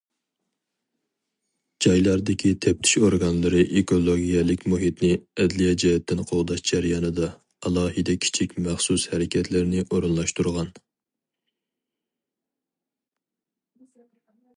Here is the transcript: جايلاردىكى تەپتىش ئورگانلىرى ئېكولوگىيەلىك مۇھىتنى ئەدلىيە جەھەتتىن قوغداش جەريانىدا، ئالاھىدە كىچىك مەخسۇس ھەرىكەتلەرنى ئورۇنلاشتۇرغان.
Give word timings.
جايلاردىكى 1.85 2.53
تەپتىش 2.65 2.93
ئورگانلىرى 3.01 3.59
ئېكولوگىيەلىك 3.81 4.65
مۇھىتنى 4.73 5.11
ئەدلىيە 5.43 5.75
جەھەتتىن 5.85 6.23
قوغداش 6.31 6.65
جەريانىدا، 6.71 7.29
ئالاھىدە 7.71 8.17
كىچىك 8.27 8.57
مەخسۇس 8.69 9.07
ھەرىكەتلەرنى 9.13 9.85
ئورۇنلاشتۇرغان. 9.87 10.75